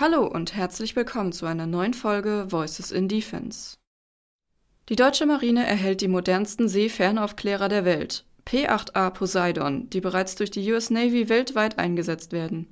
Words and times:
Hallo 0.00 0.24
und 0.26 0.54
herzlich 0.54 0.96
willkommen 0.96 1.30
zu 1.30 1.44
einer 1.44 1.66
neuen 1.66 1.92
Folge 1.92 2.46
Voices 2.48 2.90
in 2.90 3.06
Defense. 3.06 3.76
Die 4.88 4.96
deutsche 4.96 5.26
Marine 5.26 5.66
erhält 5.66 6.00
die 6.00 6.08
modernsten 6.08 6.70
Seefernaufklärer 6.70 7.68
der 7.68 7.84
Welt, 7.84 8.24
P8A 8.46 9.10
Poseidon, 9.10 9.90
die 9.90 10.00
bereits 10.00 10.36
durch 10.36 10.50
die 10.50 10.72
US 10.72 10.88
Navy 10.88 11.28
weltweit 11.28 11.78
eingesetzt 11.78 12.32
werden. 12.32 12.66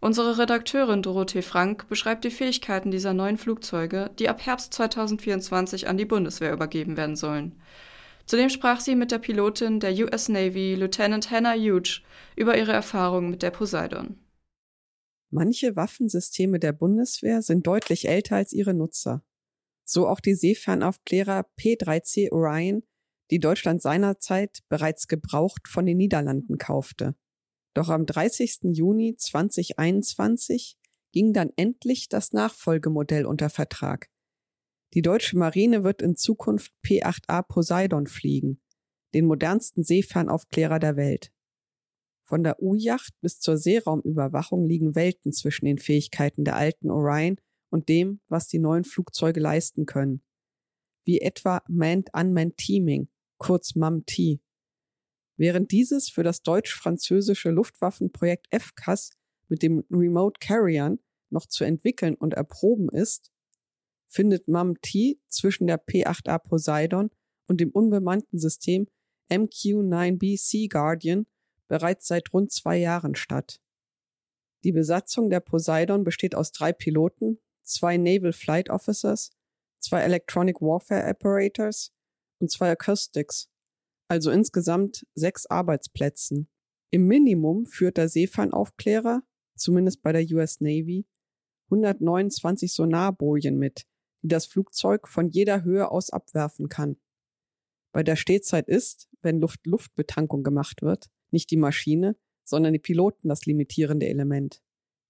Unsere 0.00 0.38
Redakteurin 0.38 1.02
Dorothee 1.02 1.42
Frank 1.42 1.88
beschreibt 1.88 2.24
die 2.24 2.30
Fähigkeiten 2.30 2.90
dieser 2.90 3.12
neuen 3.12 3.36
Flugzeuge, 3.36 4.10
die 4.18 4.30
ab 4.30 4.46
Herbst 4.46 4.72
2024 4.72 5.88
an 5.88 5.98
die 5.98 6.06
Bundeswehr 6.06 6.54
übergeben 6.54 6.96
werden 6.96 7.16
sollen. 7.16 7.60
Zudem 8.24 8.48
sprach 8.48 8.80
sie 8.80 8.96
mit 8.96 9.10
der 9.10 9.18
Pilotin 9.18 9.78
der 9.78 9.92
US 9.92 10.30
Navy, 10.30 10.74
Lieutenant 10.74 11.30
Hannah 11.30 11.52
Hughes, 11.52 12.00
über 12.34 12.56
ihre 12.56 12.72
Erfahrungen 12.72 13.28
mit 13.28 13.42
der 13.42 13.50
Poseidon. 13.50 14.16
Manche 15.30 15.76
Waffensysteme 15.76 16.58
der 16.58 16.72
Bundeswehr 16.72 17.42
sind 17.42 17.66
deutlich 17.66 18.08
älter 18.08 18.36
als 18.36 18.52
ihre 18.52 18.74
Nutzer. 18.74 19.24
So 19.84 20.06
auch 20.06 20.20
die 20.20 20.34
Seefernaufklärer 20.34 21.46
P3C 21.58 22.32
Orion, 22.32 22.82
die 23.30 23.40
Deutschland 23.40 23.82
seinerzeit 23.82 24.60
bereits 24.68 25.08
gebraucht 25.08 25.68
von 25.68 25.86
den 25.86 25.96
Niederlanden 25.96 26.58
kaufte. 26.58 27.14
Doch 27.74 27.88
am 27.88 28.06
30. 28.06 28.60
Juni 28.72 29.16
2021 29.16 30.78
ging 31.12 31.32
dann 31.32 31.50
endlich 31.56 32.08
das 32.08 32.32
Nachfolgemodell 32.32 33.26
unter 33.26 33.50
Vertrag. 33.50 34.08
Die 34.94 35.02
deutsche 35.02 35.36
Marine 35.36 35.84
wird 35.84 36.02
in 36.02 36.16
Zukunft 36.16 36.72
P8A 36.84 37.42
Poseidon 37.42 38.06
fliegen, 38.06 38.60
den 39.14 39.26
modernsten 39.26 39.82
Seefernaufklärer 39.82 40.78
der 40.78 40.96
Welt. 40.96 41.32
Von 42.26 42.42
der 42.42 42.60
U-Yacht 42.60 43.14
bis 43.20 43.38
zur 43.38 43.56
Seeraumüberwachung 43.56 44.66
liegen 44.66 44.96
Welten 44.96 45.32
zwischen 45.32 45.64
den 45.64 45.78
Fähigkeiten 45.78 46.44
der 46.44 46.56
alten 46.56 46.90
Orion 46.90 47.36
und 47.70 47.88
dem, 47.88 48.20
was 48.28 48.48
die 48.48 48.58
neuen 48.58 48.82
Flugzeuge 48.82 49.38
leisten 49.38 49.86
können. 49.86 50.22
Wie 51.04 51.20
etwa 51.20 51.62
Manned-Unmanned 51.68 52.56
Teaming, 52.56 53.08
kurz 53.38 53.76
MAM-T. 53.76 54.40
Während 55.36 55.70
dieses 55.70 56.08
für 56.08 56.24
das 56.24 56.42
deutsch-französische 56.42 57.50
Luftwaffenprojekt 57.50 58.48
FCAS 58.52 59.10
mit 59.48 59.62
dem 59.62 59.84
Remote 59.88 60.40
Carriern 60.40 60.98
noch 61.30 61.46
zu 61.46 61.62
entwickeln 61.62 62.16
und 62.16 62.34
erproben 62.34 62.88
ist, 62.88 63.30
findet 64.08 64.48
MAM-T 64.48 65.20
zwischen 65.28 65.68
der 65.68 65.80
P8A 65.80 66.40
Poseidon 66.40 67.10
und 67.46 67.60
dem 67.60 67.70
unbemannten 67.70 68.40
System 68.40 68.88
MQ-9B 69.30 70.36
Sea 70.38 70.66
Guardian 70.68 71.26
bereits 71.68 72.06
seit 72.06 72.32
rund 72.32 72.52
zwei 72.52 72.76
Jahren 72.76 73.14
statt. 73.14 73.60
Die 74.64 74.72
Besatzung 74.72 75.30
der 75.30 75.40
Poseidon 75.40 76.04
besteht 76.04 76.34
aus 76.34 76.52
drei 76.52 76.72
Piloten, 76.72 77.38
zwei 77.62 77.96
Naval 77.96 78.32
Flight 78.32 78.70
Officers, 78.70 79.30
zwei 79.80 80.00
Electronic 80.00 80.60
Warfare 80.60 81.08
Operators 81.08 81.92
und 82.40 82.50
zwei 82.50 82.70
Acoustics, 82.70 83.48
also 84.08 84.30
insgesamt 84.30 85.06
sechs 85.14 85.46
Arbeitsplätzen. 85.46 86.48
Im 86.90 87.06
Minimum 87.06 87.66
führt 87.66 87.96
der 87.96 88.08
Seefernaufklärer, 88.08 89.22
zumindest 89.56 90.02
bei 90.02 90.12
der 90.12 90.24
US 90.36 90.60
Navy, 90.60 91.06
129 91.66 92.72
Sonarbojen 92.72 93.58
mit, 93.58 93.86
die 94.22 94.28
das 94.28 94.46
Flugzeug 94.46 95.08
von 95.08 95.28
jeder 95.28 95.64
Höhe 95.64 95.90
aus 95.90 96.10
abwerfen 96.10 96.68
kann. 96.68 96.96
Bei 97.96 98.02
der 98.02 98.16
Stehzeit 98.16 98.68
ist, 98.68 99.08
wenn 99.22 99.40
Luft-Luft-Betankung 99.40 100.42
gemacht 100.42 100.82
wird, 100.82 101.06
nicht 101.30 101.50
die 101.50 101.56
Maschine, 101.56 102.14
sondern 102.44 102.74
die 102.74 102.78
Piloten 102.78 103.30
das 103.30 103.46
limitierende 103.46 104.06
Element. 104.06 104.60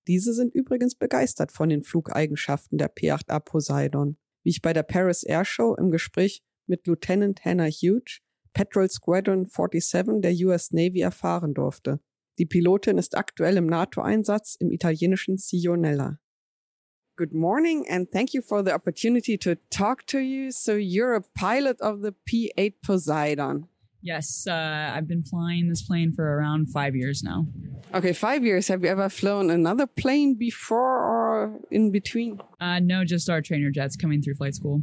Diese 0.07 0.33
sind 0.33 0.55
übrigens 0.55 0.95
begeistert 0.95 1.51
von 1.51 1.69
den 1.69 1.83
Flugeigenschaften 1.83 2.79
der 2.79 2.95
P8A 2.95 3.41
Poseidon, 3.41 4.19
wie 4.45 4.51
ich 4.51 4.63
bei 4.63 4.73
der 4.73 4.85
Paris 4.85 5.25
Air 5.25 5.45
Show 5.45 5.75
im 5.75 5.91
Gespräch 5.91 6.45
mit 6.69 6.87
Lieutenant 6.87 7.45
Hannah 7.45 7.67
Hughes, 7.67 8.21
Petrol 8.53 8.89
Squadron 8.89 9.47
47 9.47 10.21
der 10.21 10.47
US 10.47 10.71
Navy 10.71 11.01
erfahren 11.01 11.55
durfte. 11.55 11.99
Die 12.39 12.47
Pilotin 12.47 12.99
ist 12.99 13.17
aktuell 13.17 13.57
im 13.57 13.67
NATO-Einsatz 13.67 14.55
im 14.61 14.71
italienischen 14.71 15.39
Sionella. 15.39 16.21
Good 17.17 17.33
morning 17.33 17.87
and 17.89 18.11
thank 18.13 18.35
you 18.35 18.43
for 18.43 18.61
the 18.63 18.75
opportunity 18.75 19.39
to 19.39 19.55
talk 19.71 20.05
to 20.09 20.19
you. 20.19 20.51
So 20.51 20.75
you're 20.75 21.15
a 21.15 21.23
pilot 21.23 21.81
of 21.81 22.03
the 22.03 22.13
P8 22.13 22.75
Poseidon. 22.85 23.69
Yes, 24.03 24.47
uh, 24.47 24.93
I've 24.95 25.09
been 25.09 25.23
flying 25.23 25.71
this 25.71 25.81
plane 25.81 26.13
for 26.13 26.25
around 26.37 26.71
five 26.71 26.95
years 26.95 27.23
now. 27.23 27.47
Okay, 27.95 28.13
five 28.13 28.45
years. 28.45 28.69
Have 28.69 28.85
you 28.85 28.91
ever 28.91 29.09
flown 29.09 29.49
another 29.49 29.87
plane 29.87 30.35
before 30.35 30.79
or 30.79 31.59
in 31.71 31.91
between? 31.91 32.39
Uh, 32.61 32.81
no, 32.81 33.03
just 33.03 33.31
our 33.31 33.41
trainer 33.41 33.71
jets 33.71 33.97
coming 33.97 34.21
through 34.21 34.35
flight 34.35 34.55
school. 34.55 34.83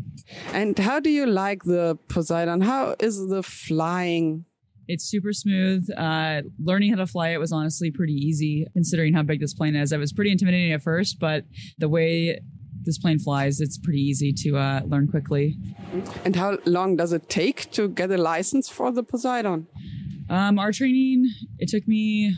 And 0.51 0.77
how 0.79 0.99
do 0.99 1.11
you 1.11 1.27
like 1.27 1.63
the 1.65 1.99
Poseidon? 2.09 2.61
How 2.61 2.95
is 2.99 3.27
the 3.29 3.43
flying? 3.43 4.45
It's 4.87 5.05
super 5.05 5.33
smooth. 5.33 5.87
Uh, 5.95 6.41
learning 6.61 6.91
how 6.91 6.97
to 6.97 7.07
fly 7.07 7.29
it 7.29 7.39
was 7.39 7.51
honestly 7.51 7.91
pretty 7.91 8.13
easy 8.13 8.67
considering 8.73 9.13
how 9.13 9.23
big 9.23 9.39
this 9.39 9.53
plane 9.53 9.75
is. 9.75 9.91
It 9.91 9.97
was 9.97 10.13
pretty 10.13 10.31
intimidating 10.31 10.73
at 10.73 10.81
first, 10.81 11.19
but 11.19 11.45
the 11.77 11.89
way 11.89 12.39
this 12.83 12.97
plane 12.97 13.19
flies, 13.19 13.61
it's 13.61 13.77
pretty 13.77 14.01
easy 14.01 14.33
to 14.33 14.57
uh, 14.57 14.81
learn 14.85 15.07
quickly. 15.07 15.57
And 16.25 16.35
how 16.35 16.57
long 16.65 16.97
does 16.97 17.13
it 17.13 17.29
take 17.29 17.71
to 17.71 17.87
get 17.87 18.11
a 18.11 18.17
license 18.17 18.69
for 18.69 18.91
the 18.91 19.03
Poseidon? 19.03 19.67
Um, 20.29 20.59
our 20.59 20.71
training, 20.71 21.29
it 21.59 21.69
took 21.69 21.87
me 21.87 22.35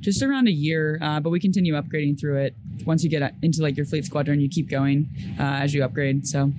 just 0.00 0.22
around 0.22 0.48
a 0.48 0.52
year, 0.52 0.98
uh, 1.02 1.20
but 1.20 1.30
we 1.30 1.40
continue 1.40 1.74
upgrading 1.74 2.18
through 2.20 2.38
it. 2.38 2.56
Once 2.84 3.02
you 3.04 3.10
get 3.10 3.34
into 3.42 3.62
like 3.62 3.76
your 3.76 3.86
fleet 3.86 4.04
squadron, 4.04 4.40
you 4.40 4.48
keep 4.48 4.68
going 4.68 5.08
uh, 5.38 5.64
as 5.64 5.72
you 5.74 5.84
upgrade. 5.84 6.26
So, 6.26 6.52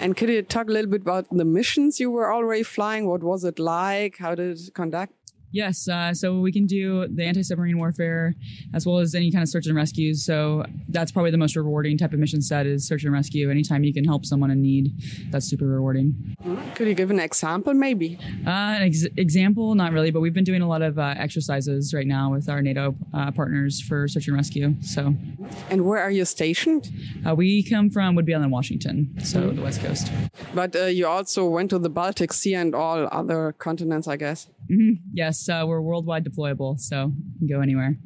and 0.00 0.16
could 0.16 0.28
you 0.28 0.42
talk 0.42 0.68
a 0.68 0.72
little 0.72 0.90
bit 0.90 1.02
about 1.02 1.26
the 1.30 1.44
missions 1.44 2.00
you 2.00 2.10
were 2.10 2.32
already 2.32 2.62
flying? 2.62 3.06
What 3.06 3.22
was 3.22 3.44
it 3.44 3.58
like? 3.58 4.18
How 4.18 4.34
did 4.34 4.58
it 4.58 4.74
conduct? 4.74 5.12
Yes, 5.52 5.88
uh, 5.88 6.14
so 6.14 6.40
we 6.40 6.52
can 6.52 6.66
do 6.66 7.08
the 7.08 7.24
anti-submarine 7.24 7.78
warfare 7.78 8.34
as 8.72 8.86
well 8.86 8.98
as 8.98 9.14
any 9.14 9.30
kind 9.32 9.42
of 9.42 9.48
search 9.48 9.66
and 9.66 9.74
rescues. 9.74 10.24
So 10.24 10.64
that's 10.88 11.10
probably 11.10 11.30
the 11.30 11.38
most 11.38 11.56
rewarding 11.56 11.98
type 11.98 12.12
of 12.12 12.18
mission 12.18 12.40
set 12.40 12.66
is 12.66 12.86
search 12.86 13.04
and 13.04 13.12
rescue. 13.12 13.50
Anytime 13.50 13.82
you 13.82 13.92
can 13.92 14.04
help 14.04 14.24
someone 14.24 14.50
in 14.50 14.62
need, 14.62 14.92
that's 15.30 15.46
super 15.46 15.66
rewarding. 15.66 16.36
Could 16.74 16.88
you 16.88 16.94
give 16.94 17.10
an 17.10 17.20
example, 17.20 17.74
maybe? 17.74 18.18
Uh, 18.46 18.50
an 18.50 18.82
ex- 18.82 19.06
example, 19.16 19.74
not 19.74 19.92
really, 19.92 20.10
but 20.10 20.20
we've 20.20 20.34
been 20.34 20.44
doing 20.44 20.62
a 20.62 20.68
lot 20.68 20.82
of 20.82 20.98
uh, 20.98 21.14
exercises 21.16 21.92
right 21.92 22.06
now 22.06 22.30
with 22.30 22.48
our 22.48 22.62
NATO 22.62 22.94
uh, 23.12 23.30
partners 23.32 23.80
for 23.80 24.06
search 24.08 24.28
and 24.28 24.36
rescue. 24.36 24.74
So, 24.82 25.14
and 25.68 25.84
where 25.84 26.00
are 26.00 26.10
you 26.10 26.24
stationed? 26.24 26.90
Uh, 27.26 27.34
we 27.34 27.62
come 27.62 27.90
from 27.90 28.16
Whidbey 28.16 28.34
Island, 28.34 28.52
Washington, 28.52 29.16
so 29.24 29.40
mm-hmm. 29.40 29.56
the 29.56 29.62
West 29.62 29.80
Coast. 29.80 30.12
But 30.54 30.76
uh, 30.76 30.84
you 30.86 31.06
also 31.06 31.46
went 31.46 31.70
to 31.70 31.78
the 31.78 31.90
Baltic 31.90 32.32
Sea 32.32 32.54
and 32.54 32.74
all 32.74 33.08
other 33.10 33.52
continents, 33.58 34.06
I 34.06 34.16
guess. 34.16 34.48
Mm-hmm. 34.70 35.02
Yes, 35.12 35.39
uh, 35.48 35.64
we're 35.66 35.80
worldwide 35.80 36.24
deployable, 36.24 36.78
so 36.78 37.12
you 37.40 37.48
can 37.48 37.56
go 37.56 37.60
anywhere. 37.60 37.96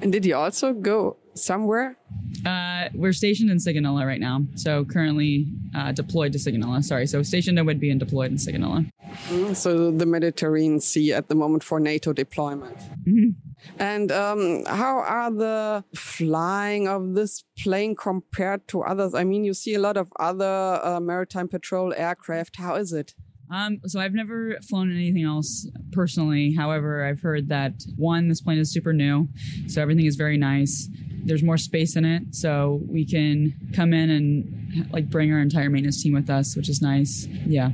And 0.00 0.12
did 0.12 0.26
you 0.26 0.36
also 0.36 0.72
go 0.72 1.16
somewhere? 1.34 1.96
Uh, 2.44 2.88
we're 2.94 3.12
stationed 3.12 3.50
in 3.50 3.58
Sigonella 3.58 4.06
right 4.06 4.20
now, 4.20 4.42
so 4.54 4.84
currently 4.84 5.46
uh, 5.74 5.92
deployed 5.92 6.32
to 6.32 6.38
Sigonella. 6.38 6.82
Sorry, 6.82 7.06
so 7.06 7.22
stationed 7.22 7.58
in 7.58 7.66
Whidbey 7.66 7.90
and 7.90 8.00
deployed 8.00 8.30
in 8.30 8.36
Sigonella. 8.36 8.90
Mm, 9.28 9.56
so 9.56 9.90
the 9.90 10.06
Mediterranean 10.06 10.80
Sea 10.80 11.12
at 11.12 11.28
the 11.28 11.34
moment 11.34 11.62
for 11.62 11.80
NATO 11.80 12.12
deployment. 12.12 12.76
Mm-hmm. 13.06 13.30
And 13.78 14.12
um, 14.12 14.64
how 14.66 14.98
are 14.98 15.30
the 15.30 15.84
flying 15.94 16.86
of 16.86 17.14
this 17.14 17.44
plane 17.58 17.96
compared 17.96 18.68
to 18.68 18.82
others? 18.82 19.14
I 19.14 19.24
mean, 19.24 19.44
you 19.44 19.54
see 19.54 19.74
a 19.74 19.78
lot 19.78 19.96
of 19.96 20.12
other 20.18 20.80
uh, 20.82 21.00
maritime 21.00 21.48
patrol 21.48 21.94
aircraft. 21.96 22.56
How 22.56 22.74
is 22.74 22.92
it? 22.92 23.14
Um, 23.50 23.78
so 23.86 24.00
I've 24.00 24.14
never 24.14 24.56
flown 24.68 24.90
anything 24.90 25.24
else 25.24 25.68
personally. 25.92 26.54
However, 26.54 27.04
I've 27.04 27.20
heard 27.20 27.48
that 27.50 27.84
one, 27.96 28.28
this 28.28 28.40
plane 28.40 28.58
is 28.58 28.72
super 28.72 28.92
new, 28.92 29.28
so 29.68 29.82
everything 29.82 30.06
is 30.06 30.16
very 30.16 30.36
nice. 30.36 30.88
There's 31.26 31.42
more 31.42 31.56
space 31.56 31.96
in 31.96 32.04
it, 32.04 32.34
so 32.34 32.80
we 32.86 33.06
can 33.06 33.54
come 33.74 33.94
in 33.94 34.10
and 34.10 34.92
like 34.92 35.08
bring 35.08 35.32
our 35.32 35.38
entire 35.38 35.70
maintenance 35.70 36.02
team 36.02 36.12
with 36.14 36.28
us, 36.28 36.56
which 36.56 36.68
is 36.68 36.82
nice. 36.82 37.26
Yeah. 37.46 37.70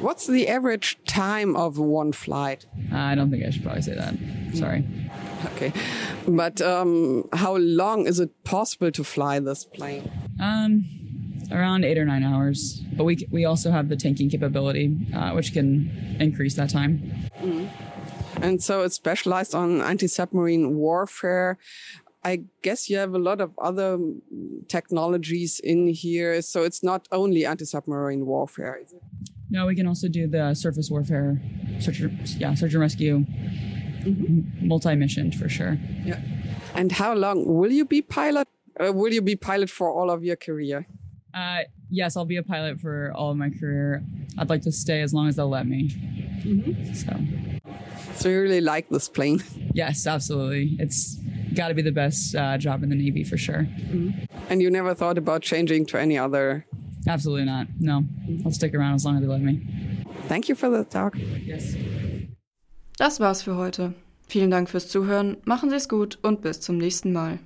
What's 0.00 0.26
the 0.26 0.48
average 0.48 0.98
time 1.06 1.56
of 1.56 1.78
one 1.78 2.12
flight? 2.12 2.66
Uh, 2.92 2.96
I 2.96 3.14
don't 3.14 3.30
think 3.30 3.44
I 3.44 3.50
should 3.50 3.62
probably 3.62 3.82
say 3.82 3.94
that. 3.94 4.14
Sorry. 4.54 4.84
Okay, 5.56 5.72
but 6.26 6.62
um, 6.62 7.28
how 7.32 7.56
long 7.56 8.06
is 8.06 8.20
it 8.20 8.44
possible 8.44 8.90
to 8.90 9.04
fly 9.04 9.38
this 9.40 9.64
plane? 9.64 10.10
Um 10.40 11.03
around 11.50 11.84
eight 11.84 11.98
or 11.98 12.04
nine 12.04 12.24
hours. 12.24 12.82
But 12.96 13.04
we 13.04 13.26
we 13.30 13.44
also 13.44 13.70
have 13.70 13.88
the 13.88 13.96
tanking 13.96 14.30
capability, 14.30 14.96
uh, 15.14 15.32
which 15.32 15.52
can 15.52 16.16
increase 16.20 16.54
that 16.56 16.70
time. 16.70 17.02
Mm. 17.40 17.68
And 18.42 18.62
so 18.62 18.82
it's 18.82 18.96
specialized 18.96 19.54
on 19.54 19.80
anti-submarine 19.80 20.76
warfare. 20.76 21.56
I 22.24 22.44
guess 22.62 22.88
you 22.90 22.96
have 22.98 23.14
a 23.14 23.18
lot 23.18 23.40
of 23.40 23.52
other 23.58 23.98
technologies 24.68 25.60
in 25.60 25.88
here, 25.88 26.42
so 26.42 26.62
it's 26.62 26.82
not 26.82 27.06
only 27.12 27.46
anti-submarine 27.46 28.26
warfare. 28.26 28.80
Is 28.82 28.92
it? 28.92 29.02
No, 29.50 29.66
we 29.66 29.76
can 29.76 29.86
also 29.86 30.08
do 30.08 30.26
the 30.26 30.54
surface 30.54 30.90
warfare, 30.90 31.40
search, 31.78 32.00
yeah, 32.38 32.54
search 32.54 32.72
and 32.72 32.80
rescue, 32.80 33.18
mm-hmm. 33.18 34.66
multi-mission 34.66 35.32
for 35.32 35.48
sure. 35.48 35.78
Yeah. 36.04 36.20
And 36.74 36.92
how 36.92 37.14
long 37.14 37.44
will 37.46 37.70
you 37.72 37.84
be 37.84 38.02
pilot 38.02 38.48
Uh, 38.74 38.92
will 38.92 39.12
you 39.12 39.22
be 39.22 39.36
pilot 39.36 39.70
for 39.70 39.88
all 39.88 40.10
of 40.10 40.24
your 40.24 40.36
career? 40.36 40.86
Uh, 41.34 41.62
yes, 41.90 42.16
I'll 42.16 42.24
be 42.24 42.36
a 42.36 42.42
pilot 42.42 42.80
for 42.80 43.12
all 43.14 43.30
of 43.30 43.36
my 43.36 43.50
career. 43.50 44.02
I'd 44.38 44.48
like 44.48 44.62
to 44.62 44.72
stay 44.72 45.02
as 45.02 45.12
long 45.12 45.28
as 45.28 45.36
they'll 45.36 45.48
let 45.48 45.66
me. 45.66 45.90
So, 46.94 47.12
So 48.16 48.28
you 48.28 48.40
really 48.40 48.60
like 48.60 48.88
this 48.88 49.08
plane. 49.08 49.42
yes, 49.74 50.06
absolutely. 50.06 50.76
It's 50.78 51.18
got 51.54 51.68
to 51.68 51.74
be 51.74 51.82
the 51.82 51.92
best 51.92 52.34
uh, 52.36 52.56
job 52.58 52.82
in 52.82 52.88
the 52.90 52.96
Navy 52.96 53.24
for 53.24 53.36
sure. 53.36 53.66
And 54.48 54.62
you 54.62 54.70
never 54.70 54.94
thought 54.94 55.18
about 55.18 55.42
changing 55.42 55.86
to 55.86 55.98
any 56.00 56.16
other. 56.18 56.64
Absolutely 57.08 57.44
not. 57.46 57.66
No, 57.80 58.04
I'll 58.44 58.52
stick 58.52 58.74
around 58.74 58.94
as 58.94 59.04
long 59.04 59.16
as 59.16 59.22
they 59.22 59.28
let 59.28 59.40
me. 59.42 59.60
Thank 60.28 60.48
you 60.48 60.54
for 60.54 60.70
the 60.70 60.84
talk. 60.84 61.16
Yes. 61.44 61.74
Das 62.96 63.18
war's 63.18 63.42
für 63.42 63.56
heute. 63.56 63.92
Vielen 64.28 64.50
Dank 64.50 64.68
fürs 64.70 64.88
Zuhören, 64.88 65.36
machen 65.44 65.68
Sie's 65.70 65.88
gut 65.88 66.18
und 66.22 66.40
bis 66.42 66.60
zum 66.60 66.78
nächsten 66.78 67.12
Mal. 67.12 67.38